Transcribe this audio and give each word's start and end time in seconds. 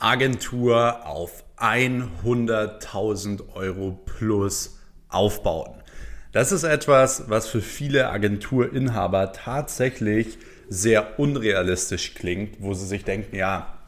Agentur 0.00 1.06
auf 1.06 1.44
100.000 1.58 3.54
Euro 3.54 4.00
plus 4.06 4.78
aufbauen. 5.08 5.74
Das 6.32 6.52
ist 6.52 6.64
etwas, 6.64 7.28
was 7.28 7.48
für 7.48 7.60
viele 7.60 8.08
Agenturinhaber 8.08 9.32
tatsächlich 9.32 10.38
sehr 10.68 11.18
unrealistisch 11.18 12.14
klingt, 12.14 12.56
wo 12.60 12.72
sie 12.72 12.86
sich 12.86 13.04
denken, 13.04 13.36
ja, 13.36 13.79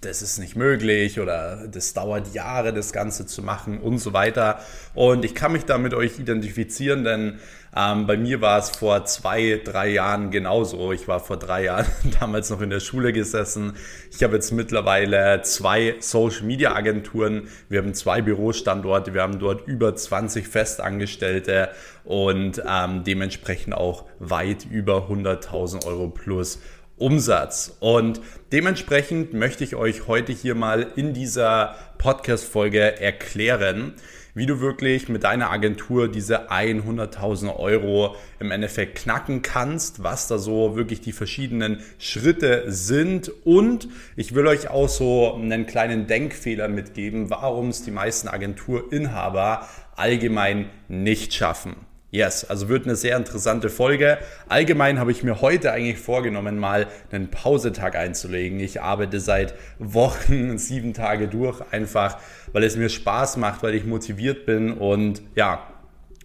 das 0.00 0.22
ist 0.22 0.38
nicht 0.38 0.56
möglich 0.56 1.20
oder 1.20 1.66
das 1.68 1.92
dauert 1.92 2.32
Jahre, 2.34 2.72
das 2.72 2.92
Ganze 2.92 3.26
zu 3.26 3.42
machen 3.42 3.78
und 3.80 3.98
so 3.98 4.12
weiter. 4.12 4.60
Und 4.94 5.24
ich 5.24 5.34
kann 5.34 5.52
mich 5.52 5.64
da 5.66 5.78
mit 5.78 5.94
euch 5.94 6.18
identifizieren, 6.18 7.04
denn 7.04 7.38
ähm, 7.76 8.06
bei 8.06 8.16
mir 8.16 8.40
war 8.40 8.58
es 8.58 8.70
vor 8.70 9.04
zwei, 9.04 9.60
drei 9.62 9.88
Jahren 9.88 10.30
genauso. 10.30 10.92
Ich 10.92 11.06
war 11.06 11.20
vor 11.20 11.36
drei 11.36 11.64
Jahren 11.64 11.86
damals 12.20 12.50
noch 12.50 12.60
in 12.60 12.70
der 12.70 12.80
Schule 12.80 13.12
gesessen. 13.12 13.74
Ich 14.10 14.22
habe 14.22 14.34
jetzt 14.34 14.50
mittlerweile 14.52 15.42
zwei 15.42 15.96
Social 16.00 16.44
Media 16.44 16.74
Agenturen. 16.74 17.48
Wir 17.68 17.80
haben 17.80 17.94
zwei 17.94 18.22
Bürostandorte. 18.22 19.14
Wir 19.14 19.22
haben 19.22 19.38
dort 19.38 19.68
über 19.68 19.94
20 19.94 20.48
Festangestellte 20.48 21.68
und 22.04 22.62
ähm, 22.66 23.04
dementsprechend 23.04 23.74
auch 23.74 24.06
weit 24.18 24.66
über 24.68 25.08
100.000 25.08 25.86
Euro 25.86 26.08
plus 26.08 26.58
Umsatz. 27.00 27.76
Und 27.80 28.20
dementsprechend 28.52 29.32
möchte 29.34 29.64
ich 29.64 29.74
euch 29.74 30.06
heute 30.06 30.32
hier 30.32 30.54
mal 30.54 30.86
in 30.96 31.14
dieser 31.14 31.74
Podcast-Folge 31.98 33.00
erklären, 33.00 33.94
wie 34.34 34.46
du 34.46 34.60
wirklich 34.60 35.08
mit 35.08 35.24
deiner 35.24 35.50
Agentur 35.50 36.08
diese 36.08 36.50
100.000 36.50 37.56
Euro 37.56 38.16
im 38.38 38.50
Endeffekt 38.50 38.98
knacken 38.98 39.42
kannst, 39.42 40.02
was 40.02 40.28
da 40.28 40.38
so 40.38 40.76
wirklich 40.76 41.00
die 41.00 41.12
verschiedenen 41.12 41.80
Schritte 41.98 42.64
sind. 42.68 43.30
Und 43.44 43.88
ich 44.16 44.34
will 44.34 44.46
euch 44.46 44.68
auch 44.68 44.88
so 44.88 45.34
einen 45.34 45.66
kleinen 45.66 46.06
Denkfehler 46.06 46.68
mitgeben, 46.68 47.30
warum 47.30 47.68
es 47.70 47.82
die 47.82 47.90
meisten 47.90 48.28
Agenturinhaber 48.28 49.68
allgemein 49.96 50.70
nicht 50.88 51.34
schaffen. 51.34 51.89
Yes, 52.12 52.44
also 52.44 52.68
wird 52.68 52.86
eine 52.86 52.96
sehr 52.96 53.16
interessante 53.16 53.70
Folge. 53.70 54.18
Allgemein 54.48 54.98
habe 54.98 55.12
ich 55.12 55.22
mir 55.22 55.40
heute 55.40 55.70
eigentlich 55.70 55.98
vorgenommen, 55.98 56.58
mal 56.58 56.88
einen 57.12 57.30
Pausetag 57.30 57.94
einzulegen. 57.94 58.58
Ich 58.58 58.82
arbeite 58.82 59.20
seit 59.20 59.54
Wochen 59.78 60.58
sieben 60.58 60.92
Tage 60.92 61.28
durch, 61.28 61.62
einfach 61.70 62.18
weil 62.52 62.64
es 62.64 62.76
mir 62.76 62.88
Spaß 62.88 63.36
macht, 63.36 63.62
weil 63.62 63.76
ich 63.76 63.84
motiviert 63.84 64.44
bin 64.44 64.72
und 64.72 65.22
ja, 65.36 65.62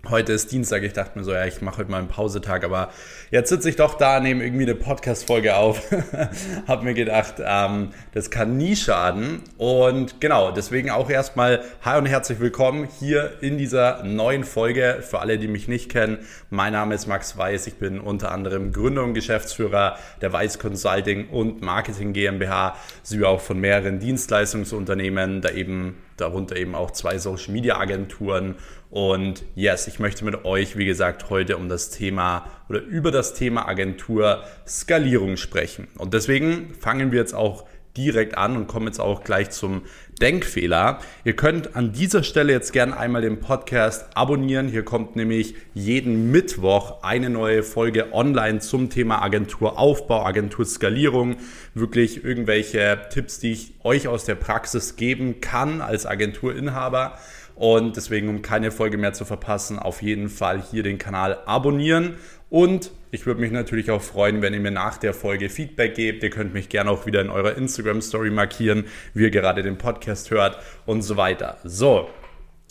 Heute 0.08 0.34
ist 0.34 0.52
Dienstag, 0.52 0.84
ich 0.84 0.94
dachte 0.94 1.18
mir 1.18 1.24
so, 1.24 1.34
ja, 1.34 1.46
ich 1.46 1.62
mache 1.62 1.80
heute 1.80 1.90
mal 1.90 1.98
einen 1.98 2.08
Pausetag, 2.08 2.64
aber 2.64 2.92
jetzt 3.32 3.50
sitze 3.50 3.70
ich 3.70 3.76
doch 3.76 3.96
da, 3.96 4.20
nehme 4.20 4.44
irgendwie 4.44 4.66
eine 4.66 4.76
Podcast-Folge 4.76 5.56
auf, 5.56 5.82
habe 6.68 6.84
mir 6.84 6.94
gedacht, 6.94 7.36
ähm, 7.44 7.90
das 8.14 8.30
kann 8.30 8.56
nie 8.56 8.76
schaden. 8.76 9.42
Und 9.58 10.22
genau, 10.22 10.52
deswegen 10.52 10.92
auch 10.92 11.10
erstmal 11.10 11.64
hi 11.82 11.98
und 11.98 12.06
herzlich 12.06 12.40
willkommen 12.40 12.88
hier 13.00 13.42
in 13.42 13.58
dieser 13.58 14.04
neuen 14.04 14.44
Folge. 14.44 15.00
Für 15.02 15.22
alle, 15.22 15.40
die 15.40 15.48
mich 15.48 15.68
nicht 15.68 15.90
kennen, 15.90 16.20
mein 16.52 16.74
Name 16.74 16.94
ist 16.94 17.08
Max 17.08 17.36
Weiß, 17.36 17.66
ich 17.66 17.76
bin 17.76 18.00
unter 18.00 18.32
anderem 18.32 18.74
Gründer 18.74 19.04
und 19.04 19.16
Geschäftsführer 19.16 19.98
der 20.22 20.32
Weiß 20.32 20.60
Consulting 20.60 21.30
und 21.30 21.64
Marketing 21.64 22.14
GmbH, 22.14 22.76
sowie 23.02 23.26
auch 23.26 23.42
von 23.42 23.60
mehreren 23.60 23.98
Dienstleistungsunternehmen, 23.98 25.42
da 25.42 25.50
eben 25.50 25.98
darunter 26.18 26.56
eben 26.56 26.76
auch 26.76 26.92
zwei 26.92 27.18
Social 27.18 27.52
Media 27.54 27.78
Agenturen. 27.78 28.56
Und 28.90 29.44
yes, 29.56 29.88
ich 29.88 30.00
möchte 30.00 30.24
mit 30.24 30.46
euch, 30.46 30.78
wie 30.78 30.86
gesagt, 30.86 31.30
heute 31.30 31.58
um 31.58 31.70
das 31.70 31.90
Thema 31.90 32.46
oder 32.70 32.82
über 32.82 33.12
das 33.12 33.34
Thema 33.34 33.68
Agentur 33.68 34.44
Skalierung 34.68 35.38
sprechen. 35.38 35.88
Und 35.98 36.14
deswegen 36.14 36.74
fangen 36.80 37.12
wir 37.12 37.20
jetzt 37.20 37.34
auch 37.34 37.66
direkt 37.98 38.38
an 38.38 38.56
und 38.56 38.68
kommen 38.68 38.88
jetzt 38.88 39.00
auch 39.00 39.24
gleich 39.24 39.52
zum 39.52 39.84
Denkfehler. 40.22 41.00
Ihr 41.24 41.36
könnt 41.36 41.76
an 41.76 41.92
dieser 41.92 42.24
Stelle 42.24 42.54
jetzt 42.54 42.72
gerne 42.72 42.98
einmal 42.98 43.22
den 43.22 43.40
Podcast 43.40 44.06
abonnieren. 44.16 44.68
Hier 44.68 44.84
kommt 44.84 45.16
nämlich 45.16 45.56
jeden 45.74 46.32
Mittwoch 46.32 47.04
eine 47.04 47.30
neue 47.30 47.64
Folge 47.64 48.14
online 48.14 48.60
zum 48.60 48.90
Thema 48.90 49.22
Agenturaufbau, 49.22 50.26
Agenturskalierung. 50.26 51.38
Wirklich 51.74 52.24
irgendwelche 52.24 53.00
Tipps, 53.10 53.40
die 53.40 53.52
ich 53.52 53.74
euch 53.84 54.08
aus 54.08 54.26
der 54.26 54.36
Praxis 54.36 54.96
geben 54.96 55.42
kann 55.42 55.82
als 55.82 56.06
Agenturinhaber. 56.06 57.18
Und 57.56 57.96
deswegen, 57.96 58.28
um 58.28 58.42
keine 58.42 58.70
Folge 58.72 58.98
mehr 58.98 59.14
zu 59.14 59.24
verpassen, 59.24 59.80
auf 59.80 60.02
jeden 60.02 60.30
Fall 60.30 60.62
hier 60.62 60.84
den 60.84 60.98
Kanal 60.98 61.40
abonnieren. 61.46 62.16
Und 62.50 62.92
ich 63.12 63.26
würde 63.26 63.40
mich 63.40 63.52
natürlich 63.52 63.92
auch 63.92 64.02
freuen, 64.02 64.42
wenn 64.42 64.54
ihr 64.54 64.60
mir 64.60 64.72
nach 64.72 64.98
der 64.98 65.14
Folge 65.14 65.50
Feedback 65.50 65.96
gebt. 65.96 66.22
Ihr 66.22 66.30
könnt 66.30 66.54
mich 66.54 66.68
gerne 66.68 66.92
auch 66.92 67.06
wieder 67.06 67.22
in 67.22 67.30
eurer 67.30 67.56
Instagram-Story 67.56 68.30
markieren, 68.30 68.86
wie 69.14 69.24
ihr 69.24 69.32
gerade 69.32 69.64
den 69.64 69.78
Podcast 69.78 70.32
hört 70.32 70.60
und 70.86 71.02
so 71.02 71.16
weiter. 71.16 71.58
So, 71.64 72.10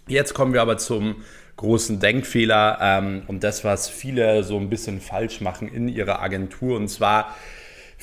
jetzt 0.06 0.34
kommen 0.34 0.52
wir 0.52 0.60
aber 0.60 0.76
zum 0.76 1.16
großen 1.56 2.00
Denkfehler 2.00 2.78
ähm, 2.80 3.22
und 3.26 3.42
das, 3.44 3.64
was 3.64 3.88
viele 3.88 4.42
so 4.44 4.58
ein 4.58 4.68
bisschen 4.68 5.00
falsch 5.00 5.40
machen 5.40 5.68
in 5.68 5.88
ihrer 5.88 6.20
Agentur. 6.20 6.76
Und 6.76 6.88
zwar, 6.88 7.34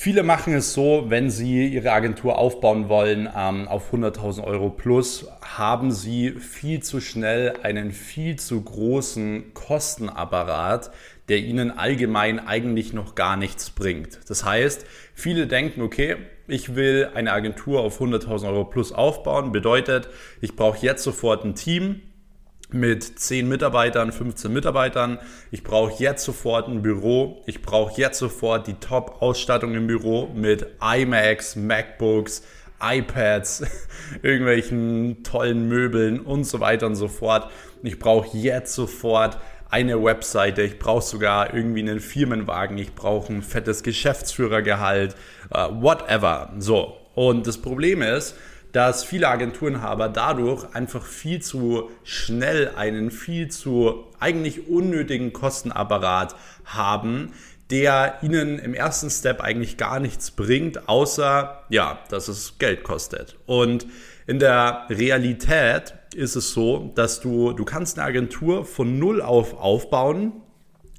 Viele 0.03 0.23
machen 0.23 0.56
es 0.56 0.73
so, 0.73 1.06
wenn 1.09 1.29
sie 1.29 1.67
ihre 1.67 1.91
Agentur 1.91 2.39
aufbauen 2.39 2.89
wollen 2.89 3.29
ähm, 3.38 3.67
auf 3.67 3.94
100.000 3.94 4.44
Euro 4.44 4.72
plus, 4.72 5.28
haben 5.41 5.91
sie 5.91 6.31
viel 6.31 6.81
zu 6.81 7.00
schnell 7.00 7.53
einen 7.62 7.91
viel 7.91 8.35
zu 8.38 8.59
großen 8.63 9.53
Kostenapparat, 9.53 10.89
der 11.29 11.38
ihnen 11.38 11.69
allgemein 11.69 12.39
eigentlich 12.39 12.94
noch 12.94 13.13
gar 13.13 13.38
nichts 13.38 13.69
bringt. 13.69 14.19
Das 14.28 14.44
heißt, 14.44 14.88
viele 15.13 15.45
denken, 15.45 15.84
okay, 15.84 16.16
ich 16.47 16.73
will 16.73 17.09
eine 17.13 17.31
Agentur 17.31 17.81
auf 17.81 18.01
100.000 18.01 18.47
Euro 18.47 18.66
plus 18.66 18.91
aufbauen, 18.94 19.51
bedeutet, 19.51 20.09
ich 20.41 20.56
brauche 20.56 20.83
jetzt 20.83 21.03
sofort 21.03 21.45
ein 21.45 21.53
Team, 21.53 22.01
mit 22.73 23.19
10 23.19 23.47
Mitarbeitern, 23.47 24.11
15 24.11 24.51
Mitarbeitern. 24.51 25.19
Ich 25.51 25.63
brauche 25.63 26.01
jetzt 26.01 26.23
sofort 26.23 26.67
ein 26.67 26.81
Büro. 26.81 27.41
Ich 27.45 27.61
brauche 27.61 27.99
jetzt 27.99 28.19
sofort 28.19 28.67
die 28.67 28.75
Top-Ausstattung 28.75 29.73
im 29.75 29.87
Büro 29.87 30.29
mit 30.33 30.67
iMacs, 30.81 31.55
MacBooks, 31.55 32.43
iPads, 32.81 33.63
irgendwelchen 34.21 35.23
tollen 35.23 35.67
Möbeln 35.67 36.19
und 36.19 36.45
so 36.45 36.59
weiter 36.59 36.87
und 36.87 36.95
so 36.95 37.07
fort. 37.07 37.51
Ich 37.83 37.99
brauche 37.99 38.37
jetzt 38.37 38.73
sofort 38.73 39.38
eine 39.69 40.03
Webseite, 40.03 40.63
ich 40.63 40.79
brauche 40.79 41.01
sogar 41.01 41.53
irgendwie 41.53 41.79
einen 41.79 42.01
Firmenwagen, 42.01 42.77
ich 42.77 42.93
brauche 42.93 43.31
ein 43.31 43.41
fettes 43.41 43.83
Geschäftsführergehalt, 43.83 45.15
uh, 45.55 45.81
whatever. 45.81 46.53
So, 46.59 46.97
und 47.15 47.47
das 47.47 47.57
Problem 47.57 48.01
ist, 48.01 48.35
dass 48.71 49.03
viele 49.03 49.27
Agenturenhaber 49.27 50.09
dadurch 50.09 50.73
einfach 50.73 51.05
viel 51.05 51.41
zu 51.41 51.89
schnell 52.03 52.71
einen 52.75 53.11
viel 53.11 53.49
zu 53.49 54.05
eigentlich 54.19 54.67
unnötigen 54.67 55.33
Kostenapparat 55.33 56.35
haben, 56.65 57.33
der 57.69 58.19
ihnen 58.21 58.59
im 58.59 58.73
ersten 58.73 59.09
Step 59.09 59.41
eigentlich 59.41 59.77
gar 59.77 59.99
nichts 59.99 60.31
bringt, 60.31 60.89
außer 60.89 61.63
ja, 61.69 61.99
dass 62.09 62.27
es 62.27 62.57
Geld 62.59 62.83
kostet. 62.83 63.37
Und 63.45 63.87
in 64.27 64.39
der 64.39 64.85
Realität 64.89 65.95
ist 66.13 66.35
es 66.35 66.51
so, 66.51 66.91
dass 66.95 67.21
du, 67.21 67.53
du 67.53 67.63
kannst 67.63 67.97
eine 67.97 68.07
Agentur 68.07 68.65
von 68.65 68.99
null 68.99 69.21
auf 69.21 69.53
aufbauen, 69.57 70.33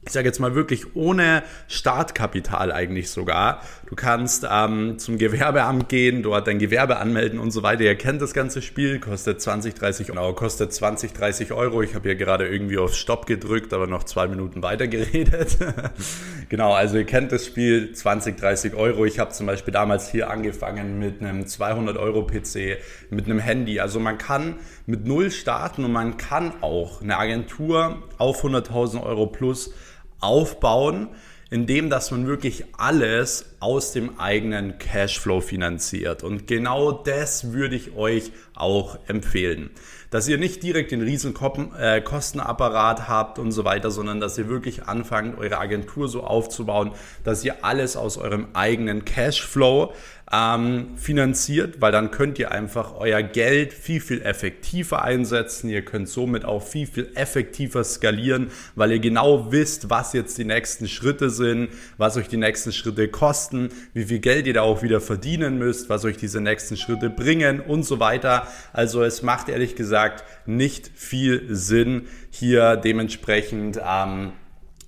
ich 0.04 0.12
sage 0.12 0.26
jetzt 0.26 0.40
mal 0.40 0.56
wirklich 0.56 0.96
ohne 0.96 1.44
Startkapital 1.68 2.72
eigentlich 2.72 3.10
sogar. 3.10 3.62
Du 3.92 3.96
kannst 3.96 4.46
ähm, 4.50 4.98
zum 4.98 5.18
Gewerbeamt 5.18 5.90
gehen, 5.90 6.22
dort 6.22 6.46
dein 6.46 6.58
Gewerbe 6.58 6.96
anmelden 6.96 7.38
und 7.38 7.50
so 7.50 7.62
weiter. 7.62 7.82
Ihr 7.82 7.94
kennt 7.94 8.22
das 8.22 8.32
ganze 8.32 8.62
Spiel, 8.62 8.98
kostet 9.00 9.42
20, 9.42 9.74
30 9.74 10.16
Euro, 10.16 10.32
kostet 10.32 10.72
20, 10.72 11.12
30 11.12 11.52
Euro. 11.52 11.82
Ich 11.82 11.94
habe 11.94 12.08
hier 12.08 12.16
gerade 12.16 12.48
irgendwie 12.48 12.78
auf 12.78 12.94
Stopp 12.94 13.26
gedrückt, 13.26 13.74
aber 13.74 13.86
noch 13.86 14.04
zwei 14.04 14.28
Minuten 14.28 14.62
weiter 14.62 14.88
geredet. 14.88 15.58
genau, 16.48 16.72
also 16.72 16.96
ihr 16.96 17.04
kennt 17.04 17.32
das 17.32 17.44
Spiel, 17.44 17.92
20, 17.92 18.38
30 18.38 18.72
Euro. 18.72 19.04
Ich 19.04 19.18
habe 19.18 19.30
zum 19.32 19.46
Beispiel 19.46 19.74
damals 19.74 20.10
hier 20.10 20.30
angefangen 20.30 20.98
mit 20.98 21.20
einem 21.20 21.46
200 21.46 21.98
Euro 21.98 22.26
PC, 22.26 22.78
mit 23.10 23.26
einem 23.26 23.40
Handy. 23.40 23.78
Also 23.78 24.00
man 24.00 24.16
kann 24.16 24.54
mit 24.86 25.06
null 25.06 25.30
starten 25.30 25.84
und 25.84 25.92
man 25.92 26.16
kann 26.16 26.54
auch 26.62 27.02
eine 27.02 27.18
Agentur 27.18 28.02
auf 28.16 28.42
100.000 28.42 29.02
Euro 29.02 29.26
plus 29.26 29.74
aufbauen, 30.18 31.08
indem 31.52 31.90
dass 31.90 32.10
man 32.10 32.26
wirklich 32.26 32.64
alles 32.78 33.44
aus 33.60 33.92
dem 33.92 34.18
eigenen 34.18 34.78
Cashflow 34.78 35.42
finanziert. 35.42 36.24
Und 36.24 36.46
genau 36.46 36.92
das 36.92 37.52
würde 37.52 37.76
ich 37.76 37.94
euch 37.94 38.32
auch 38.54 38.98
empfehlen. 39.06 39.68
Dass 40.08 40.28
ihr 40.28 40.38
nicht 40.38 40.62
direkt 40.62 40.92
den 40.92 41.02
riesen 41.02 41.34
äh, 41.78 42.00
Kostenapparat 42.00 43.06
habt 43.06 43.38
und 43.38 43.52
so 43.52 43.66
weiter, 43.66 43.90
sondern 43.90 44.18
dass 44.18 44.38
ihr 44.38 44.48
wirklich 44.48 44.84
anfangt, 44.84 45.38
eure 45.38 45.58
Agentur 45.58 46.08
so 46.08 46.24
aufzubauen, 46.24 46.92
dass 47.22 47.44
ihr 47.44 47.62
alles 47.62 47.98
aus 47.98 48.16
eurem 48.16 48.48
eigenen 48.54 49.04
Cashflow 49.04 49.92
ähm, 50.32 50.96
finanziert, 50.96 51.80
weil 51.80 51.92
dann 51.92 52.10
könnt 52.10 52.38
ihr 52.38 52.52
einfach 52.52 52.94
euer 52.96 53.22
Geld 53.22 53.74
viel, 53.74 54.00
viel 54.00 54.22
effektiver 54.22 55.02
einsetzen. 55.02 55.68
Ihr 55.68 55.84
könnt 55.84 56.08
somit 56.08 56.46
auch 56.46 56.62
viel, 56.62 56.86
viel 56.86 57.10
effektiver 57.14 57.84
skalieren, 57.84 58.50
weil 58.74 58.92
ihr 58.92 58.98
genau 58.98 59.52
wisst, 59.52 59.90
was 59.90 60.14
jetzt 60.14 60.38
die 60.38 60.46
nächsten 60.46 60.88
Schritte 60.88 61.28
sind, 61.28 61.68
was 61.98 62.16
euch 62.16 62.28
die 62.28 62.38
nächsten 62.38 62.72
Schritte 62.72 63.08
kosten, 63.08 63.68
wie 63.92 64.06
viel 64.06 64.20
Geld 64.20 64.46
ihr 64.46 64.54
da 64.54 64.62
auch 64.62 64.82
wieder 64.82 65.02
verdienen 65.02 65.58
müsst, 65.58 65.90
was 65.90 66.06
euch 66.06 66.16
diese 66.16 66.40
nächsten 66.40 66.78
Schritte 66.78 67.10
bringen 67.10 67.60
und 67.60 67.82
so 67.82 68.00
weiter. 68.00 68.46
Also 68.72 69.02
es 69.02 69.22
macht 69.22 69.50
ehrlich 69.50 69.76
gesagt 69.76 70.24
nicht 70.46 70.90
viel 70.94 71.54
Sinn, 71.54 72.08
hier 72.30 72.76
dementsprechend 72.76 73.78
ähm, 73.86 74.32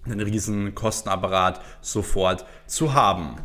einen 0.06 0.20
riesen 0.20 0.74
Kostenapparat 0.74 1.60
sofort 1.82 2.46
zu 2.66 2.94
haben. 2.94 3.36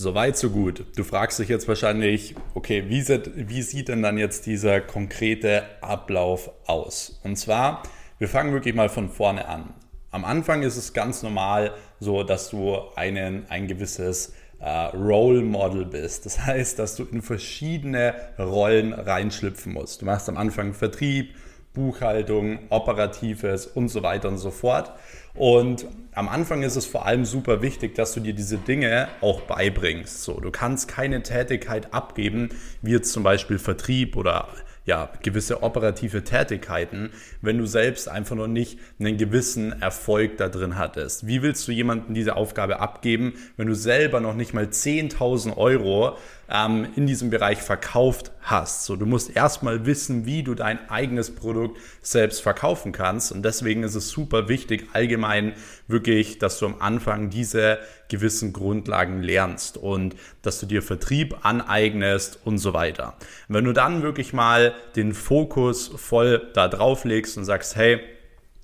Soweit, 0.00 0.38
so 0.38 0.48
gut. 0.48 0.86
Du 0.96 1.04
fragst 1.04 1.40
dich 1.40 1.50
jetzt 1.50 1.68
wahrscheinlich, 1.68 2.34
okay, 2.54 2.84
wie 2.88 3.02
sieht, 3.02 3.32
wie 3.34 3.60
sieht 3.60 3.88
denn 3.88 4.02
dann 4.02 4.16
jetzt 4.16 4.46
dieser 4.46 4.80
konkrete 4.80 5.64
Ablauf 5.82 6.50
aus? 6.64 7.20
Und 7.22 7.36
zwar, 7.36 7.82
wir 8.18 8.26
fangen 8.26 8.54
wirklich 8.54 8.74
mal 8.74 8.88
von 8.88 9.10
vorne 9.10 9.46
an. 9.46 9.74
Am 10.10 10.24
Anfang 10.24 10.62
ist 10.62 10.78
es 10.78 10.94
ganz 10.94 11.22
normal 11.22 11.74
so, 11.98 12.22
dass 12.22 12.48
du 12.48 12.78
einen, 12.96 13.44
ein 13.50 13.66
gewisses 13.66 14.32
äh, 14.58 14.70
Role 14.96 15.42
Model 15.42 15.84
bist. 15.84 16.24
Das 16.24 16.46
heißt, 16.46 16.78
dass 16.78 16.96
du 16.96 17.04
in 17.04 17.20
verschiedene 17.20 18.14
Rollen 18.38 18.94
reinschlüpfen 18.94 19.74
musst. 19.74 20.00
Du 20.00 20.06
machst 20.06 20.30
am 20.30 20.38
Anfang 20.38 20.72
Vertrieb, 20.72 21.34
Buchhaltung, 21.74 22.60
Operatives 22.70 23.66
und 23.66 23.90
so 23.90 24.02
weiter 24.02 24.28
und 24.28 24.38
so 24.38 24.50
fort. 24.50 24.92
Und 25.34 25.86
am 26.12 26.28
Anfang 26.28 26.62
ist 26.62 26.76
es 26.76 26.86
vor 26.86 27.06
allem 27.06 27.24
super 27.24 27.62
wichtig, 27.62 27.94
dass 27.94 28.14
du 28.14 28.20
dir 28.20 28.32
diese 28.32 28.58
Dinge 28.58 29.08
auch 29.20 29.42
beibringst. 29.42 30.24
So, 30.24 30.40
du 30.40 30.50
kannst 30.50 30.88
keine 30.88 31.22
Tätigkeit 31.22 31.94
abgeben, 31.94 32.50
wie 32.82 32.92
jetzt 32.92 33.12
zum 33.12 33.22
Beispiel 33.22 33.58
Vertrieb 33.58 34.16
oder 34.16 34.48
ja, 34.86 35.10
gewisse 35.22 35.62
operative 35.62 36.24
Tätigkeiten, 36.24 37.10
wenn 37.42 37.58
du 37.58 37.66
selbst 37.66 38.08
einfach 38.08 38.34
noch 38.34 38.48
nicht 38.48 38.78
einen 38.98 39.18
gewissen 39.18 39.80
Erfolg 39.80 40.36
da 40.38 40.48
drin 40.48 40.76
hattest. 40.76 41.26
Wie 41.26 41.42
willst 41.42 41.68
du 41.68 41.72
jemandem 41.72 42.14
diese 42.14 42.34
Aufgabe 42.34 42.80
abgeben, 42.80 43.34
wenn 43.56 43.68
du 43.68 43.74
selber 43.74 44.20
noch 44.20 44.34
nicht 44.34 44.52
mal 44.52 44.64
10.000 44.64 45.56
Euro 45.56 46.16
ähm, 46.50 46.88
in 46.96 47.06
diesem 47.06 47.30
Bereich 47.30 47.58
verkauft 47.58 48.32
hast. 48.42 48.84
So, 48.84 48.96
du 48.96 49.06
musst 49.06 49.34
erstmal 49.34 49.86
wissen, 49.86 50.26
wie 50.26 50.42
du 50.42 50.54
dein 50.54 50.90
eigenes 50.90 51.34
Produkt 51.34 51.78
selbst 52.02 52.42
verkaufen 52.42 52.92
kannst. 52.92 53.32
Und 53.32 53.42
deswegen 53.42 53.82
ist 53.82 53.94
es 53.94 54.10
super 54.10 54.48
wichtig, 54.48 54.88
allgemein 54.92 55.54
wirklich, 55.86 56.38
dass 56.38 56.58
du 56.58 56.66
am 56.66 56.76
Anfang 56.80 57.30
diese 57.30 57.78
gewissen 58.08 58.52
Grundlagen 58.52 59.22
lernst 59.22 59.76
und 59.76 60.16
dass 60.42 60.58
du 60.58 60.66
dir 60.66 60.82
Vertrieb 60.82 61.36
aneignest 61.42 62.40
und 62.44 62.58
so 62.58 62.72
weiter. 62.74 63.14
wenn 63.48 63.64
du 63.64 63.72
dann 63.72 64.02
wirklich 64.02 64.32
mal 64.32 64.74
den 64.96 65.14
Fokus 65.14 65.90
voll 65.96 66.50
da 66.54 66.68
drauf 66.68 67.04
legst 67.04 67.38
und 67.38 67.44
sagst, 67.44 67.76
hey, 67.76 68.00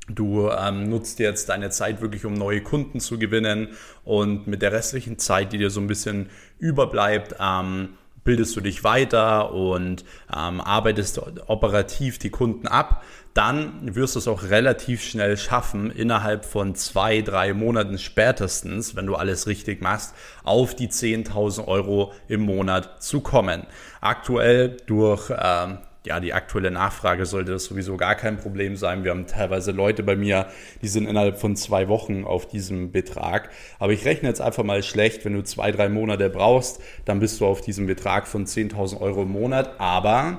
Du 0.09 0.51
ähm, 0.51 0.89
nutzt 0.89 1.19
jetzt 1.19 1.49
deine 1.49 1.71
Zeit 1.71 2.01
wirklich, 2.01 2.25
um 2.25 2.35
neue 2.35 2.63
Kunden 2.63 3.01
zu 3.01 3.19
gewinnen 3.19 3.69
und 4.05 4.47
mit 4.47 4.63
der 4.63 4.73
restlichen 4.73 5.19
Zeit, 5.19 5.53
die 5.53 5.59
dir 5.59 5.71
so 5.71 5.81
ein 5.81 5.89
bisschen 5.89 6.31
überbleibt, 6.59 7.37
ähm, 7.41 7.91
bildest 8.27 8.55
du 8.57 8.61
dich 8.61 8.85
weiter 8.85 9.53
und 9.53 10.05
ähm, 10.37 10.61
arbeitest 10.61 11.21
operativ 11.47 12.19
die 12.19 12.29
Kunden 12.31 12.67
ab, 12.67 13.03
dann 13.33 13.95
wirst 13.95 14.17
du 14.17 14.19
es 14.19 14.29
auch 14.29 14.45
relativ 14.45 15.03
schnell 15.03 15.37
schaffen, 15.37 15.91
innerhalb 15.91 16.45
von 16.45 16.75
zwei, 16.75 17.23
drei 17.23 17.55
Monaten 17.55 17.99
spätestens, 17.99 18.97
wenn 18.97 19.07
du 19.07 19.15
alles 19.15 19.47
richtig 19.47 19.81
machst, 19.81 20.15
auf 20.43 20.75
die 20.75 20.89
10.000 20.89 21.67
Euro 21.67 22.13
im 22.29 22.43
Monat 22.43 23.03
zu 23.03 23.21
kommen. 23.21 23.67
Aktuell 24.01 24.77
durch 24.87 25.31
ähm, 25.31 25.79
ja, 26.07 26.21
die 26.21 26.33
aktuelle 26.33 26.71
Nachfrage 26.71 27.27
sollte 27.27 27.53
das 27.53 27.65
sowieso 27.65 27.97
gar 27.97 28.15
kein 28.15 28.39
Problem 28.39 28.77
sein. 28.77 29.05
Wir 29.05 29.11
haben 29.11 29.27
teilweise 29.27 29.73
Leute 29.73 30.03
bei 30.03 30.17
mir, 30.17 30.47
die 30.83 30.89
sind 30.89 31.09
innerhalb 31.09 31.39
von 31.39 31.57
zwei 31.57 31.89
Wochen 31.89 32.25
auf 32.25 32.47
diesem 32.47 32.93
Betrag. 32.93 33.51
Aber 33.79 33.93
ich 33.93 34.05
rechne 34.05 34.29
jetzt 34.29 34.41
einfach 34.41 34.65
mal 34.65 34.83
schlecht, 34.83 35.25
wenn 35.25 35.35
du 35.35 35.43
zwei, 35.43 35.73
drei 35.73 35.89
Monate 35.89 36.31
brauchst, 36.31 36.81
dann 37.05 37.21
bist 37.21 37.41
du 37.41 37.47
auf 37.47 37.61
diesem 37.61 37.87
Betrag 37.87 38.27
von 38.27 38.47
10.000 38.47 39.01
Euro 39.01 39.23
im 39.23 39.33
Monat. 39.33 39.79
Aber 39.79 40.39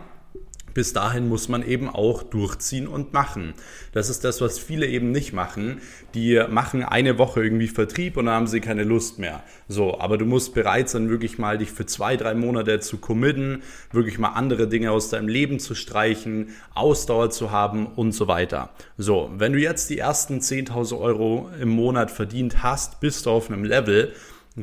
bis 0.77 0.93
dahin 0.93 1.27
muss 1.27 1.49
man 1.49 1.63
eben 1.63 1.89
auch 1.89 2.21
durchziehen 2.21 2.87
und 2.87 3.11
machen. 3.11 3.55
Das 3.93 4.11
ist 4.11 4.23
das, 4.23 4.41
was 4.41 4.59
viele 4.59 4.85
eben 4.85 5.09
nicht 5.09 5.33
machen. 5.33 5.81
Die 6.13 6.39
machen 6.51 6.83
eine 6.83 7.17
Woche 7.17 7.43
irgendwie 7.43 7.67
Vertrieb 7.67 8.15
und 8.15 8.27
dann 8.27 8.35
haben 8.35 8.45
sie 8.45 8.61
keine 8.61 8.83
Lust 8.83 9.17
mehr. 9.17 9.43
So, 9.67 9.99
aber 9.99 10.19
du 10.19 10.25
musst 10.25 10.53
bereit 10.53 10.87
sein, 10.87 11.09
wirklich 11.09 11.39
mal 11.39 11.57
dich 11.57 11.71
für 11.71 11.87
zwei, 11.87 12.15
drei 12.15 12.35
Monate 12.35 12.79
zu 12.79 12.99
committen, 12.99 13.63
wirklich 13.91 14.19
mal 14.19 14.33
andere 14.33 14.67
Dinge 14.67 14.91
aus 14.91 15.09
deinem 15.09 15.27
Leben 15.27 15.57
zu 15.57 15.73
streichen, 15.73 16.49
Ausdauer 16.75 17.31
zu 17.31 17.49
haben 17.49 17.87
und 17.87 18.11
so 18.11 18.27
weiter. 18.27 18.69
So, 18.99 19.31
wenn 19.35 19.53
du 19.53 19.59
jetzt 19.59 19.89
die 19.89 19.97
ersten 19.97 20.41
10.000 20.41 20.99
Euro 20.99 21.49
im 21.59 21.69
Monat 21.69 22.11
verdient 22.11 22.61
hast, 22.61 22.99
bist 22.99 23.25
du 23.25 23.31
auf 23.31 23.49
einem 23.49 23.63
Level, 23.63 24.13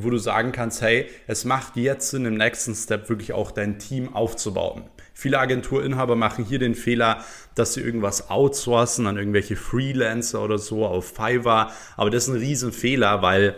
wo 0.03 0.09
du 0.09 0.17
sagen 0.17 0.51
kannst, 0.51 0.81
hey, 0.81 1.07
es 1.25 1.45
macht 1.45 1.77
jetzt 1.77 2.09
Sinn, 2.09 2.25
im 2.25 2.35
nächsten 2.35 2.75
Step 2.75 3.09
wirklich 3.09 3.33
auch 3.33 3.51
dein 3.51 3.79
Team 3.79 4.13
aufzubauen. 4.13 4.83
Viele 5.13 5.39
Agenturinhaber 5.39 6.17
machen 6.17 6.43
hier 6.43 6.59
den 6.59 6.75
Fehler, 6.75 7.23
dass 7.55 7.73
sie 7.73 7.81
irgendwas 7.81 8.29
outsourcen 8.29 9.07
an 9.07 9.17
irgendwelche 9.17 9.55
Freelancer 9.55 10.43
oder 10.43 10.57
so 10.57 10.85
auf 10.85 11.15
Fiverr. 11.15 11.71
Aber 11.95 12.09
das 12.09 12.27
ist 12.27 12.33
ein 12.33 12.39
Riesenfehler, 12.39 13.21
weil 13.21 13.55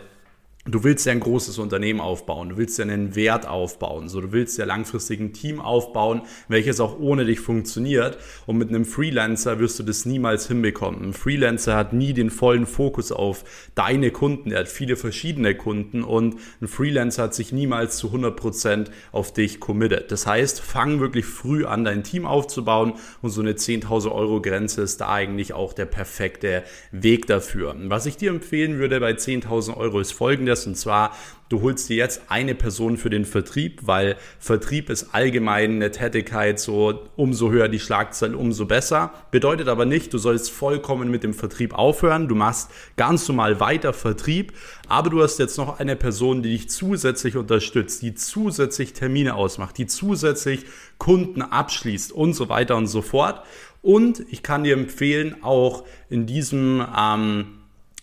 Du 0.70 0.84
willst 0.84 1.06
ja 1.06 1.12
ein 1.12 1.20
großes 1.20 1.58
Unternehmen 1.58 2.00
aufbauen, 2.00 2.50
du 2.50 2.56
willst 2.58 2.78
ja 2.78 2.84
einen 2.84 3.14
Wert 3.16 3.48
aufbauen, 3.48 4.10
so 4.10 4.20
du 4.20 4.32
willst 4.32 4.58
ja 4.58 4.66
langfristig 4.66 5.18
ein 5.18 5.32
Team 5.32 5.60
aufbauen, 5.60 6.22
welches 6.48 6.78
auch 6.78 6.98
ohne 7.00 7.24
dich 7.24 7.40
funktioniert. 7.40 8.18
Und 8.44 8.58
mit 8.58 8.68
einem 8.68 8.84
Freelancer 8.84 9.60
wirst 9.60 9.78
du 9.78 9.82
das 9.82 10.04
niemals 10.04 10.46
hinbekommen. 10.46 11.02
Ein 11.02 11.12
Freelancer 11.14 11.74
hat 11.74 11.94
nie 11.94 12.12
den 12.12 12.28
vollen 12.28 12.66
Fokus 12.66 13.12
auf 13.12 13.44
deine 13.74 14.10
Kunden, 14.10 14.50
er 14.50 14.60
hat 14.60 14.68
viele 14.68 14.96
verschiedene 14.96 15.54
Kunden 15.54 16.04
und 16.04 16.36
ein 16.60 16.68
Freelancer 16.68 17.22
hat 17.24 17.34
sich 17.34 17.50
niemals 17.50 17.96
zu 17.96 18.08
100% 18.08 18.88
auf 19.10 19.32
dich 19.32 19.60
committed. 19.60 20.12
Das 20.12 20.26
heißt, 20.26 20.60
fang 20.60 21.00
wirklich 21.00 21.24
früh 21.24 21.64
an, 21.64 21.84
dein 21.84 22.04
Team 22.04 22.26
aufzubauen 22.26 22.92
und 23.22 23.30
so 23.30 23.40
eine 23.40 23.52
10.000 23.52 24.12
Euro 24.12 24.42
Grenze 24.42 24.82
ist 24.82 25.00
da 25.00 25.08
eigentlich 25.08 25.54
auch 25.54 25.72
der 25.72 25.86
perfekte 25.86 26.62
Weg 26.92 27.26
dafür. 27.26 27.74
Was 27.84 28.04
ich 28.04 28.18
dir 28.18 28.28
empfehlen 28.28 28.78
würde 28.78 29.00
bei 29.00 29.12
10.000 29.12 29.74
Euro 29.74 30.00
ist 30.00 30.12
folgendes 30.12 30.57
investierst. 30.58 30.66
Und 30.66 30.76
zwar, 30.76 31.12
du 31.48 31.62
holst 31.62 31.88
dir 31.88 31.96
jetzt 31.96 32.22
eine 32.28 32.54
Person 32.54 32.96
für 32.96 33.10
den 33.10 33.24
Vertrieb, 33.24 33.80
weil 33.86 34.16
Vertrieb 34.38 34.90
ist 34.90 35.14
allgemein 35.14 35.76
eine 35.76 35.90
Tätigkeit, 35.90 36.60
so 36.60 37.08
umso 37.16 37.50
höher 37.50 37.68
die 37.68 37.80
Schlagzahl, 37.80 38.34
umso 38.34 38.66
besser. 38.66 39.12
Bedeutet 39.30 39.68
aber 39.68 39.84
nicht, 39.84 40.12
du 40.12 40.18
sollst 40.18 40.50
vollkommen 40.50 41.10
mit 41.10 41.22
dem 41.22 41.34
Vertrieb 41.34 41.74
aufhören. 41.74 42.28
Du 42.28 42.34
machst 42.34 42.70
ganz 42.96 43.28
normal 43.28 43.60
weiter 43.60 43.92
Vertrieb, 43.92 44.52
aber 44.88 45.10
du 45.10 45.22
hast 45.22 45.38
jetzt 45.38 45.58
noch 45.58 45.78
eine 45.78 45.96
Person, 45.96 46.42
die 46.42 46.50
dich 46.50 46.70
zusätzlich 46.70 47.36
unterstützt, 47.36 48.02
die 48.02 48.14
zusätzlich 48.14 48.92
Termine 48.92 49.34
ausmacht, 49.34 49.78
die 49.78 49.86
zusätzlich 49.86 50.64
Kunden 50.98 51.42
abschließt 51.42 52.12
und 52.12 52.34
so 52.34 52.48
weiter 52.48 52.76
und 52.76 52.88
so 52.88 53.02
fort. 53.02 53.42
Und 53.80 54.24
ich 54.28 54.42
kann 54.42 54.64
dir 54.64 54.74
empfehlen, 54.74 55.36
auch 55.42 55.84
in 56.10 56.26
diesem 56.26 56.84
ähm, 56.98 57.57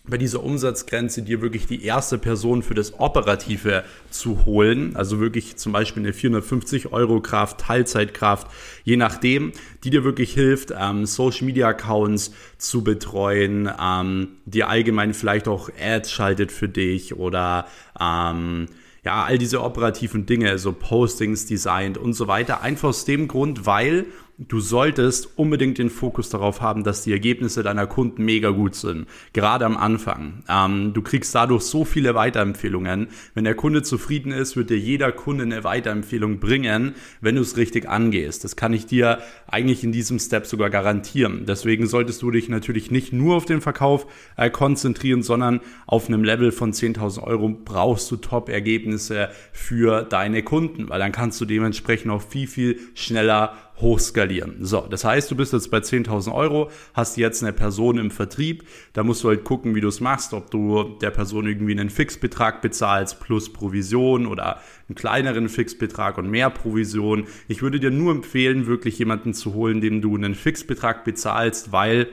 bei 0.08 0.18
dieser 0.18 0.42
Umsatzgrenze 0.42 1.22
dir 1.22 1.40
wirklich 1.40 1.66
die 1.66 1.84
erste 1.84 2.18
Person 2.18 2.62
für 2.62 2.74
das 2.74 2.98
Operative 3.00 3.84
zu 4.10 4.44
holen. 4.44 4.94
Also 4.96 5.20
wirklich 5.20 5.56
zum 5.56 5.72
Beispiel 5.72 6.02
eine 6.02 6.12
450 6.12 6.92
Euro 6.92 7.20
Kraft, 7.20 7.58
Teilzeitkraft, 7.58 8.46
je 8.84 8.96
nachdem, 8.96 9.52
die 9.84 9.90
dir 9.90 10.04
wirklich 10.04 10.32
hilft, 10.32 10.72
ähm, 10.78 11.06
Social 11.06 11.46
Media 11.46 11.68
Accounts 11.68 12.32
zu 12.58 12.84
betreuen, 12.84 13.70
ähm, 13.80 14.28
die 14.44 14.64
allgemein 14.64 15.14
vielleicht 15.14 15.48
auch 15.48 15.70
Ads 15.80 16.12
schaltet 16.12 16.52
für 16.52 16.68
dich 16.68 17.16
oder 17.16 17.66
ähm, 18.00 18.66
ja, 19.04 19.24
all 19.24 19.38
diese 19.38 19.62
operativen 19.62 20.26
Dinge, 20.26 20.58
so 20.58 20.72
Postings 20.72 21.46
designt 21.46 21.96
und 21.96 22.14
so 22.14 22.26
weiter. 22.26 22.62
Einfach 22.62 22.88
aus 22.88 23.04
dem 23.04 23.28
Grund, 23.28 23.64
weil 23.64 24.06
du 24.38 24.60
solltest 24.60 25.38
unbedingt 25.38 25.78
den 25.78 25.88
Fokus 25.88 26.28
darauf 26.28 26.60
haben, 26.60 26.84
dass 26.84 27.02
die 27.02 27.12
Ergebnisse 27.12 27.62
deiner 27.62 27.86
Kunden 27.86 28.24
mega 28.24 28.50
gut 28.50 28.74
sind. 28.74 29.06
Gerade 29.32 29.64
am 29.64 29.76
Anfang. 29.78 30.42
Ähm, 30.48 30.92
du 30.92 31.00
kriegst 31.00 31.34
dadurch 31.34 31.62
so 31.62 31.84
viele 31.84 32.14
Weiterempfehlungen. 32.14 33.08
Wenn 33.34 33.44
der 33.44 33.54
Kunde 33.54 33.82
zufrieden 33.82 34.32
ist, 34.32 34.56
wird 34.56 34.68
dir 34.68 34.78
jeder 34.78 35.10
Kunde 35.12 35.44
eine 35.44 35.64
Weiterempfehlung 35.64 36.38
bringen, 36.38 36.94
wenn 37.20 37.36
du 37.36 37.40
es 37.40 37.56
richtig 37.56 37.88
angehst. 37.88 38.44
Das 38.44 38.56
kann 38.56 38.74
ich 38.74 38.84
dir 38.84 39.20
eigentlich 39.46 39.82
in 39.84 39.92
diesem 39.92 40.18
Step 40.18 40.46
sogar 40.46 40.68
garantieren. 40.68 41.46
Deswegen 41.46 41.86
solltest 41.86 42.20
du 42.20 42.30
dich 42.30 42.50
natürlich 42.50 42.90
nicht 42.90 43.14
nur 43.14 43.36
auf 43.36 43.46
den 43.46 43.62
Verkauf 43.62 44.06
äh, 44.36 44.50
konzentrieren, 44.50 45.22
sondern 45.22 45.60
auf 45.86 46.08
einem 46.08 46.24
Level 46.24 46.52
von 46.52 46.72
10.000 46.72 47.22
Euro 47.22 47.48
brauchst 47.48 48.10
du 48.10 48.16
Top-Ergebnisse 48.16 49.30
für 49.52 50.02
deine 50.02 50.42
Kunden, 50.42 50.90
weil 50.90 50.98
dann 50.98 51.12
kannst 51.12 51.40
du 51.40 51.46
dementsprechend 51.46 52.10
auch 52.10 52.22
viel, 52.22 52.46
viel 52.46 52.78
schneller 52.94 53.54
hochskalieren. 53.80 54.64
So, 54.64 54.86
das 54.88 55.04
heißt, 55.04 55.30
du 55.30 55.36
bist 55.36 55.52
jetzt 55.52 55.70
bei 55.70 55.78
10.000 55.78 56.32
Euro, 56.32 56.70
hast 56.94 57.16
jetzt 57.16 57.42
eine 57.42 57.52
Person 57.52 57.98
im 57.98 58.10
Vertrieb, 58.10 58.64
da 58.92 59.02
musst 59.04 59.22
du 59.22 59.28
halt 59.28 59.44
gucken, 59.44 59.74
wie 59.74 59.80
du 59.80 59.88
es 59.88 60.00
machst, 60.00 60.32
ob 60.32 60.50
du 60.50 60.96
der 61.00 61.10
Person 61.10 61.46
irgendwie 61.46 61.72
einen 61.72 61.90
Fixbetrag 61.90 62.62
bezahlst 62.62 63.20
plus 63.20 63.52
Provision 63.52 64.26
oder 64.26 64.60
einen 64.88 64.96
kleineren 64.96 65.48
Fixbetrag 65.48 66.18
und 66.18 66.30
mehr 66.30 66.50
Provision. 66.50 67.26
Ich 67.48 67.62
würde 67.62 67.80
dir 67.80 67.90
nur 67.90 68.12
empfehlen, 68.12 68.66
wirklich 68.66 68.98
jemanden 68.98 69.34
zu 69.34 69.54
holen, 69.54 69.80
dem 69.80 70.00
du 70.00 70.14
einen 70.16 70.34
Fixbetrag 70.34 71.04
bezahlst, 71.04 71.72
weil 71.72 72.08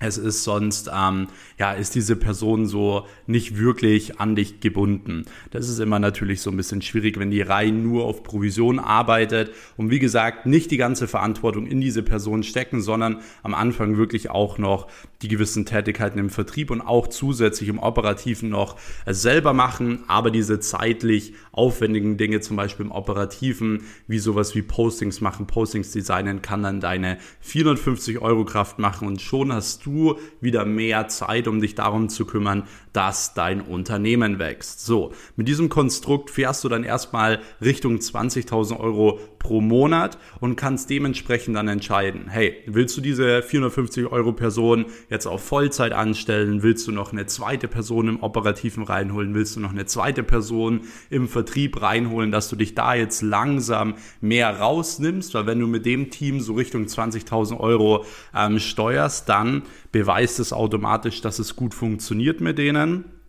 es 0.00 0.16
ist 0.16 0.44
sonst, 0.44 0.90
ähm, 0.92 1.28
ja, 1.58 1.72
ist 1.72 1.94
diese 1.94 2.16
Person 2.16 2.66
so 2.66 3.06
nicht 3.26 3.58
wirklich 3.58 4.18
an 4.18 4.34
dich 4.34 4.60
gebunden. 4.60 5.26
Das 5.50 5.68
ist 5.68 5.78
immer 5.78 5.98
natürlich 5.98 6.40
so 6.40 6.50
ein 6.50 6.56
bisschen 6.56 6.80
schwierig, 6.80 7.18
wenn 7.18 7.30
die 7.30 7.42
rein 7.42 7.82
nur 7.82 8.06
auf 8.06 8.22
Provision 8.22 8.78
arbeitet 8.78 9.52
und 9.76 9.90
wie 9.90 9.98
gesagt, 9.98 10.46
nicht 10.46 10.70
die 10.70 10.78
ganze 10.78 11.06
Verantwortung 11.06 11.66
in 11.66 11.82
diese 11.82 12.02
Person 12.02 12.42
stecken, 12.42 12.80
sondern 12.80 13.20
am 13.42 13.54
Anfang 13.54 13.98
wirklich 13.98 14.30
auch 14.30 14.56
noch 14.56 14.88
die 15.22 15.28
gewissen 15.28 15.66
Tätigkeiten 15.66 16.18
im 16.18 16.30
Vertrieb 16.30 16.70
und 16.70 16.80
auch 16.80 17.08
zusätzlich 17.08 17.68
im 17.68 17.78
Operativen 17.78 18.48
noch 18.48 18.76
selber 19.06 19.52
machen, 19.52 20.04
aber 20.06 20.30
diese 20.30 20.60
zeitlich 20.60 21.34
aufwendigen 21.52 22.16
Dinge, 22.16 22.40
zum 22.40 22.56
Beispiel 22.56 22.86
im 22.86 22.92
Operativen, 22.92 23.84
wie 24.06 24.18
sowas 24.18 24.54
wie 24.54 24.62
Postings 24.62 25.20
machen, 25.20 25.46
Postings 25.46 25.92
designen, 25.92 26.40
kann 26.40 26.62
dann 26.62 26.80
deine 26.80 27.18
450 27.40 28.20
Euro 28.20 28.44
Kraft 28.44 28.78
machen 28.78 29.06
und 29.06 29.20
schon 29.20 29.52
hast 29.52 29.84
du 29.84 30.18
wieder 30.40 30.64
mehr 30.64 31.08
Zeit, 31.08 31.48
um 31.48 31.60
dich 31.60 31.74
darum 31.74 32.08
zu 32.08 32.24
kümmern, 32.24 32.64
dass 32.92 33.34
dein 33.34 33.60
Unternehmen 33.60 34.38
wächst. 34.38 34.84
So, 34.84 35.12
mit 35.36 35.48
diesem 35.48 35.68
Konstrukt 35.68 36.30
fährst 36.30 36.64
du 36.64 36.68
dann 36.68 36.82
erstmal 36.84 37.40
Richtung 37.60 37.96
20.000 37.96 38.80
Euro 38.80 39.20
pro 39.38 39.60
Monat 39.60 40.18
und 40.40 40.56
kannst 40.56 40.90
dementsprechend 40.90 41.56
dann 41.56 41.68
entscheiden, 41.68 42.28
hey, 42.28 42.56
willst 42.66 42.96
du 42.96 43.00
diese 43.00 43.42
450 43.42 44.06
Euro 44.06 44.32
Person 44.32 44.86
jetzt 45.10 45.26
auf 45.26 45.44
Vollzeit 45.44 45.92
anstellen? 45.92 46.62
Willst 46.62 46.86
du 46.86 46.92
noch 46.92 47.12
eine 47.12 47.26
zweite 47.26 47.68
Person 47.68 48.08
im 48.08 48.22
Operativen 48.22 48.84
reinholen? 48.84 49.34
Willst 49.34 49.56
du 49.56 49.60
noch 49.60 49.72
eine 49.72 49.84
zweite 49.84 50.22
Person 50.22 50.82
im 51.10 51.28
Vertrieb 51.28 51.82
reinholen, 51.82 52.30
dass 52.30 52.48
du 52.48 52.56
dich 52.56 52.74
da 52.74 52.94
jetzt 52.94 53.20
langsam 53.20 53.96
mehr 54.20 54.58
rausnimmst? 54.58 55.34
Weil 55.34 55.46
wenn 55.46 55.60
du 55.60 55.66
mit 55.66 55.84
dem 55.84 56.10
Team 56.10 56.40
so 56.40 56.54
Richtung 56.54 56.84
20.000 56.84 57.58
Euro 57.60 58.04
ähm, 58.34 58.58
steuerst, 58.58 59.28
dann 59.28 59.64
beweist 59.92 60.40
es 60.40 60.52
automatisch, 60.52 61.20
dass 61.20 61.38
es 61.38 61.56
gut 61.56 61.74
funktioniert 61.74 62.40
mit 62.40 62.56
denen. 62.56 63.19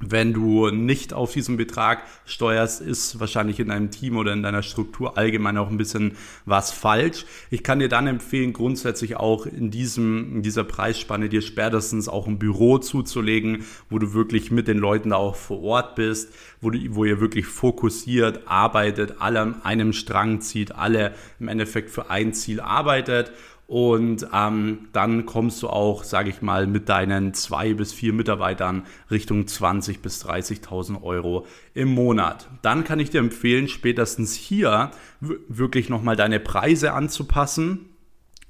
Wenn 0.00 0.32
du 0.32 0.70
nicht 0.70 1.12
auf 1.12 1.32
diesen 1.32 1.56
Betrag 1.56 2.02
steuerst, 2.26 2.80
ist 2.80 3.20
wahrscheinlich 3.20 3.60
in 3.60 3.68
deinem 3.68 3.92
Team 3.92 4.16
oder 4.16 4.32
in 4.32 4.42
deiner 4.42 4.64
Struktur 4.64 5.16
allgemein 5.16 5.56
auch 5.56 5.70
ein 5.70 5.76
bisschen 5.76 6.16
was 6.44 6.72
falsch. 6.72 7.24
Ich 7.48 7.62
kann 7.62 7.78
dir 7.78 7.88
dann 7.88 8.08
empfehlen, 8.08 8.52
grundsätzlich 8.52 9.16
auch 9.16 9.46
in, 9.46 9.70
diesem, 9.70 10.36
in 10.36 10.42
dieser 10.42 10.64
Preisspanne 10.64 11.28
dir 11.28 11.42
spätestens 11.42 12.08
auch 12.08 12.26
ein 12.26 12.40
Büro 12.40 12.78
zuzulegen, 12.78 13.64
wo 13.88 14.00
du 14.00 14.14
wirklich 14.14 14.50
mit 14.50 14.66
den 14.66 14.78
Leuten 14.78 15.10
da 15.10 15.16
auch 15.16 15.36
vor 15.36 15.62
Ort 15.62 15.94
bist, 15.94 16.34
wo, 16.60 16.70
du, 16.70 16.78
wo 16.96 17.04
ihr 17.04 17.20
wirklich 17.20 17.46
fokussiert 17.46 18.48
arbeitet, 18.48 19.20
alle 19.20 19.40
an 19.40 19.62
einem 19.62 19.92
Strang 19.92 20.40
zieht, 20.40 20.74
alle 20.74 21.14
im 21.38 21.46
Endeffekt 21.46 21.90
für 21.90 22.10
ein 22.10 22.34
Ziel 22.34 22.60
arbeitet 22.60 23.30
und 23.66 24.26
ähm, 24.32 24.88
dann 24.92 25.24
kommst 25.24 25.62
du 25.62 25.68
auch, 25.68 26.04
sage 26.04 26.28
ich 26.28 26.42
mal, 26.42 26.66
mit 26.66 26.88
deinen 26.88 27.32
zwei 27.32 27.72
bis 27.72 27.92
vier 27.92 28.12
Mitarbeitern 28.12 28.82
Richtung 29.10 29.46
20 29.46 30.02
bis 30.02 30.24
30.000 30.24 31.02
Euro 31.02 31.46
im 31.72 31.88
Monat. 31.88 32.48
Dann 32.60 32.84
kann 32.84 33.00
ich 33.00 33.10
dir 33.10 33.20
empfehlen, 33.20 33.68
spätestens 33.68 34.34
hier 34.34 34.90
wirklich 35.20 35.88
nochmal 35.88 36.16
deine 36.16 36.40
Preise 36.40 36.92
anzupassen 36.92 37.93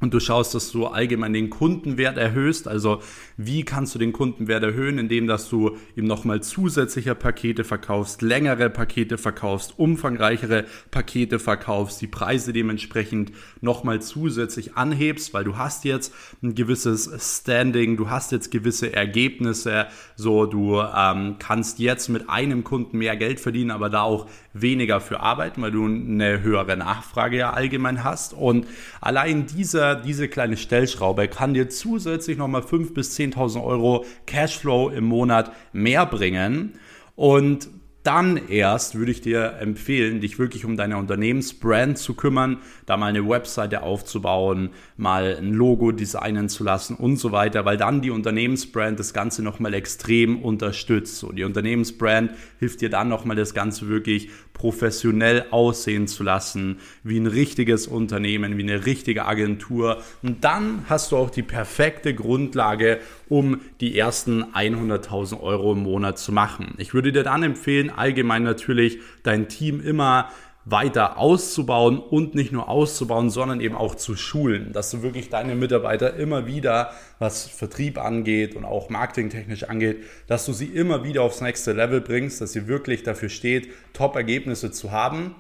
und 0.01 0.13
du 0.13 0.21
schaust, 0.21 0.55
dass 0.55 0.71
du 0.71 0.87
allgemein 0.87 1.33
den 1.33 1.51
Kundenwert 1.51 2.19
erhöhst. 2.19 2.69
Also 2.69 3.01
wie 3.37 3.65
kannst 3.65 3.95
du 3.95 3.99
den 3.99 4.13
Kundenwert 4.13 4.63
erhöhen, 4.63 4.99
indem 4.99 5.27
dass 5.27 5.49
du 5.49 5.77
ihm 5.97 6.05
nochmal 6.05 6.43
zusätzliche 6.43 7.15
Pakete 7.15 7.65
verkaufst, 7.65 8.21
längere 8.21 8.71
Pakete 8.71 9.17
verkaufst, 9.17 9.79
umfangreichere 9.79 10.67
Pakete 10.91 11.39
verkaufst, 11.39 12.03
die 12.03 12.07
Preise 12.07 12.53
dementsprechend 12.53 13.33
nochmal 13.61 14.03
zusätzlich 14.03 14.77
anhebst, 14.77 15.33
weil 15.33 15.45
du 15.45 15.57
hast 15.57 15.85
jetzt 15.85 16.13
ein 16.43 16.55
gewisses 16.55 17.39
Standing, 17.39 17.97
du 17.97 18.11
hast 18.11 18.33
jetzt 18.33 18.51
gewisse 18.51 18.93
Ergebnisse, 18.93 19.87
so 20.17 20.45
du 20.45 20.81
ähm, 20.81 21.37
kannst 21.39 21.79
jetzt 21.79 22.09
mit 22.09 22.29
einem 22.29 22.65
Kunden 22.65 22.99
mehr 22.99 23.17
Geld 23.17 23.41
verdienen, 23.41 23.71
aber 23.71 23.89
da 23.89 24.03
auch 24.03 24.29
weniger 24.53 25.01
für 25.01 25.21
arbeiten, 25.21 25.63
weil 25.63 25.73
du 25.73 25.85
eine 25.85 26.43
höhere 26.43 26.77
Nachfrage 26.77 27.39
ja 27.39 27.53
allgemein 27.53 28.05
hast. 28.05 28.33
Und 28.33 28.67
allein 29.01 29.47
dieser, 29.85 29.95
diese 29.95 30.29
kleine 30.29 30.57
Stellschraube 30.57 31.29
kann 31.29 31.55
dir 31.55 31.69
zusätzlich 31.69 32.39
nochmal 32.39 32.63
5.000 32.63 32.95
bis 32.95 33.17
10.000 33.19 33.63
Euro 33.63 34.05
Cashflow 34.27 34.91
im 34.91 35.05
Monat 35.05 35.53
mehr 35.73 36.07
bringen. 36.07 36.79
Und 37.17 37.69
dann 38.05 38.49
erst 38.49 38.97
würde 38.97 39.11
ich 39.11 39.23
dir 39.23 39.55
empfehlen, 39.61 40.21
dich 40.21 40.39
wirklich 40.39 40.67
um 40.67 40.77
deine 40.77 40.99
Unternehmensbrand 40.99 41.97
zu 41.97 42.15
kümmern, 42.15 42.59
da 42.85 42.99
mal 42.99 43.07
eine 43.07 43.27
Webseite 43.27 43.83
aufzubauen, 43.83 44.71
mal 44.99 45.37
ein 45.39 45.55
Logo 45.55 45.91
designen 45.91 46.51
zu 46.51 46.65
lassen 46.65 46.97
und 46.97 47.17
so 47.17 47.33
weiter, 47.33 47.65
weil 47.65 47.79
dann 47.79 48.03
die 48.03 48.11
Unternehmensbrand 48.11 49.01
das 49.01 49.15
Ganze 49.15 49.43
nochmal 49.43 49.73
extrem 49.73 50.43
unterstützt. 50.43 51.17
So, 51.17 51.33
die 51.33 51.45
Unternehmensbrand 51.45 52.33
hilft 52.59 52.83
dir 52.83 52.91
dann 52.91 53.09
nochmal 53.09 53.37
das 53.37 53.55
Ganze 53.55 53.89
wirklich 53.89 54.29
professionell 54.53 55.47
aussehen 55.51 56.07
zu 56.07 56.23
lassen, 56.23 56.79
wie 57.03 57.19
ein 57.19 57.27
richtiges 57.27 57.87
Unternehmen, 57.87 58.59
wie 58.59 58.63
eine 58.63 58.85
richtige 58.85 59.25
Agentur. 59.25 60.03
Und 60.23 60.45
dann 60.45 60.85
hast 60.91 61.13
du 61.13 61.17
auch 61.17 61.31
die 61.31 61.43
perfekte 61.43 62.15
Grundlage, 62.15 63.01
um 63.29 63.61
die 63.81 63.99
ersten 63.99 64.45
100.000 64.45 65.41
Euro 65.41 65.73
im 65.73 65.83
Monat 65.83 66.19
zu 66.19 66.33
machen. 66.33 66.75
Ich 66.79 66.95
würde 66.95 67.13
dir 67.13 67.23
dann 67.23 67.43
empfehlen, 67.43 67.91
allgemein 67.91 68.43
natürlich 68.43 68.99
dein 69.23 69.49
Team 69.49 69.81
immer 69.81 70.29
weiter 70.65 71.19
auszubauen 71.19 71.99
und 71.99 72.35
nicht 72.35 72.51
nur 72.51 72.69
auszubauen, 72.69 73.29
sondern 73.29 73.61
eben 73.61 73.75
auch 73.75 73.95
zu 73.95 74.17
schulen, 74.17 74.73
dass 74.73 74.91
du 74.91 75.03
wirklich 75.03 75.29
deine 75.29 75.55
Mitarbeiter 75.55 76.15
immer 76.15 76.47
wieder, 76.47 76.93
was 77.19 77.47
Vertrieb 77.47 77.99
angeht 77.99 78.57
und 78.57 78.65
auch 78.65 78.89
marketingtechnisch 78.89 79.65
angeht, 79.65 80.05
dass 80.27 80.47
du 80.47 80.53
sie 80.53 80.67
immer 80.67 81.05
wieder 81.05 81.23
aufs 81.23 81.43
nächste 81.43 81.73
Level 81.73 82.01
bringst, 82.01 82.41
dass 82.41 82.53
sie 82.53 82.67
wirklich 82.67 83.03
dafür 83.03 83.29
steht, 83.29 83.69
Top-Ergebnisse 83.93 84.71
zu 84.71 84.91
haben. 84.91 85.35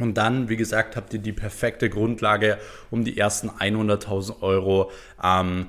Und 0.00 0.14
dann, 0.14 0.48
wie 0.48 0.56
gesagt, 0.56 0.96
habt 0.96 1.12
ihr 1.12 1.20
die 1.20 1.32
perfekte 1.32 1.88
Grundlage, 1.88 2.58
um 2.90 3.04
die 3.04 3.16
ersten 3.16 3.50
100.000 3.50 4.42
Euro 4.42 4.90
ähm, 5.22 5.66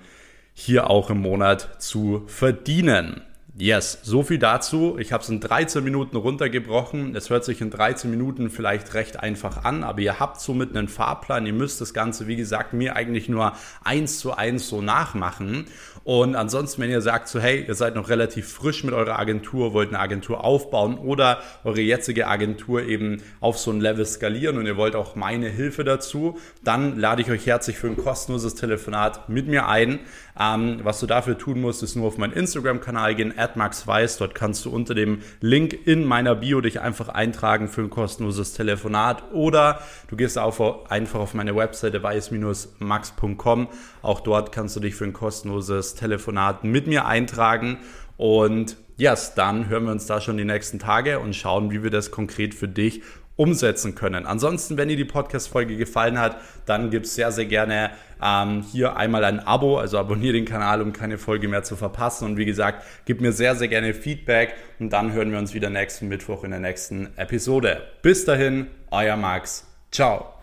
hier 0.56 0.90
auch 0.90 1.10
im 1.12 1.22
Monat 1.22 1.82
zu 1.82 2.24
verdienen. 2.26 3.22
Yes, 3.58 4.00
so 4.04 4.22
viel 4.22 4.38
dazu. 4.38 4.98
Ich 5.00 5.14
habe 5.14 5.24
es 5.24 5.30
in 5.30 5.40
13 5.40 5.82
Minuten 5.82 6.18
runtergebrochen. 6.18 7.16
Es 7.16 7.30
hört 7.30 7.46
sich 7.46 7.62
in 7.62 7.70
13 7.70 8.12
Minuten 8.12 8.50
vielleicht 8.50 8.94
recht 8.96 9.22
einfach 9.22 9.64
an, 9.64 9.86
aber 9.86 10.02
ihr 10.02 10.20
habt 10.20 10.42
somit 10.42 10.76
einen 10.76 10.90
Fahrplan. 10.90 11.46
Ihr 11.46 11.54
müsst 11.54 11.80
das 11.80 11.94
Ganze, 11.94 12.28
wie 12.28 12.36
gesagt, 12.36 12.74
mir 12.74 12.98
eigentlich 12.98 13.30
nur 13.30 13.54
eins 13.82 14.20
zu 14.20 14.34
eins 14.34 14.68
so 14.68 14.82
nachmachen. 14.82 15.68
Und 16.04 16.36
ansonsten, 16.36 16.82
wenn 16.82 16.92
ihr 16.92 17.00
sagt 17.00 17.30
so, 17.30 17.40
hey, 17.40 17.64
ihr 17.66 17.76
seid 17.76 17.96
noch 17.96 18.10
relativ 18.10 18.52
frisch 18.52 18.84
mit 18.84 18.94
eurer 18.94 19.18
Agentur, 19.18 19.74
wollt 19.74 19.88
eine 19.90 20.00
Agentur 20.00 20.44
aufbauen 20.44 20.98
oder 20.98 21.40
eure 21.64 21.80
jetzige 21.80 22.28
Agentur 22.28 22.84
eben 22.84 23.24
auf 23.40 23.58
so 23.58 23.72
ein 23.72 23.80
Level 23.80 24.06
skalieren 24.06 24.58
und 24.58 24.66
ihr 24.66 24.76
wollt 24.76 24.96
auch 24.96 25.16
meine 25.16 25.48
Hilfe 25.48 25.86
dazu, 25.86 26.38
dann 26.64 27.00
lade 27.00 27.22
ich 27.22 27.32
euch 27.32 27.48
herzlich 27.48 27.78
für 27.78 27.88
ein 27.88 27.96
kostenloses 27.98 28.56
Telefonat 28.56 29.30
mit 29.30 29.48
mir 29.48 29.68
ein. 29.68 30.00
Ähm, 30.40 30.82
was 30.84 31.00
du 31.00 31.08
dafür 31.08 31.38
tun 31.38 31.62
musst, 31.62 31.82
ist 31.82 31.96
nur 31.96 32.08
auf 32.08 32.18
meinen 32.18 32.34
Instagram-Kanal 32.34 33.16
gehen, 33.16 33.36
@maxweiss. 33.56 34.18
Dort 34.18 34.36
kannst 34.36 34.66
du 34.66 34.70
unter 34.70 34.96
dem 34.96 35.20
Link 35.42 35.74
in 35.86 36.06
meiner 36.06 36.36
Bio 36.36 36.62
dich 36.62 36.82
einfach 36.82 37.10
eintragen 37.10 37.68
für 37.68 37.82
ein 37.82 37.90
kostenloses 37.90 38.54
Telefonat 38.54 39.32
oder 39.32 39.82
du 40.08 40.16
gehst 40.16 40.38
auf, 40.38 40.90
einfach 40.90 41.20
auf 41.20 41.34
meine 41.34 41.56
Webseite 41.56 42.02
weiß-max.com. 42.02 43.68
Auch 44.02 44.20
dort 44.22 44.52
kannst 44.52 44.76
du 44.76 44.80
dich 44.80 44.96
für 44.96 45.06
ein 45.06 45.14
kostenloses 45.14 45.96
Telefonat 45.96 46.64
mit 46.64 46.88
mir 46.88 47.06
eintragen 47.06 47.78
und 48.18 48.78
yes, 48.98 49.34
dann 49.36 49.68
hören 49.68 49.86
wir 49.86 49.92
uns 49.92 50.06
da 50.06 50.22
schon 50.22 50.38
die 50.38 50.46
nächsten 50.46 50.80
Tage 50.80 51.20
und 51.20 51.36
schauen, 51.36 51.72
wie 51.72 51.84
wir 51.84 51.90
das 51.90 52.12
konkret 52.12 52.54
für 52.54 52.68
dich 52.68 53.02
umsetzen 53.36 53.96
können. 53.96 54.26
Ansonsten, 54.26 54.78
wenn 54.78 54.88
dir 54.88 54.96
die 54.96 55.06
Podcast-Folge 55.06 55.78
gefallen 55.78 56.20
hat, 56.20 56.38
dann 56.66 56.90
gib 56.90 57.06
sehr, 57.06 57.32
sehr 57.32 57.46
gerne 57.46 57.92
ähm, 58.22 58.64
hier 58.72 58.96
einmal 58.96 59.26
ein 59.26 59.40
Abo, 59.40 59.78
also 59.78 59.98
abonniere 59.98 60.34
den 60.34 60.46
Kanal, 60.46 60.82
um 60.82 60.94
keine 60.94 61.18
Folge 61.18 61.48
mehr 61.48 61.64
zu 61.64 61.76
verpassen. 61.76 62.26
Und 62.26 62.38
wie 62.38 62.46
gesagt, 62.46 62.84
gib 63.06 63.22
mir 63.22 63.32
sehr, 63.32 63.56
sehr 63.56 63.68
gerne 63.68 63.94
Feedback 63.94 64.54
und 64.80 64.92
dann 64.92 65.12
hören 65.12 65.32
wir 65.32 65.40
uns 65.40 65.54
wieder 65.54 65.70
nächsten 65.70 66.08
Mittwoch 66.08 66.44
in 66.44 66.52
der 66.52 66.60
nächsten 66.60 67.10
Episode. 67.18 67.82
Bis 68.02 68.26
dahin, 68.26 68.68
euer 68.92 69.18
Max. 69.18 69.68
Ciao. 69.92 70.35